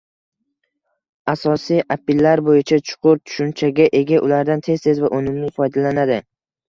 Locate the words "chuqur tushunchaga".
2.93-3.87